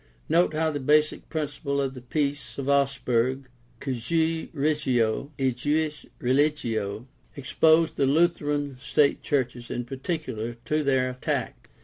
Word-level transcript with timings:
Note 0.27 0.55
how 0.55 0.71
the 0.71 0.79
basic 0.79 1.29
principle 1.29 1.79
of 1.79 1.93
the 1.93 2.01
Peace 2.01 2.57
of 2.57 2.67
Augsburg, 2.67 3.47
Cujus 3.79 4.49
regio, 4.51 5.31
ejus 5.37 6.07
religio, 6.17 7.05
exposed 7.35 7.97
the 7.97 8.07
Lutheran 8.07 8.79
state 8.81 9.21
churches 9.21 9.69
in 9.69 9.85
particular 9.85 10.57
to 10.65 10.83
their 10.83 11.07
attack. 11.11 11.69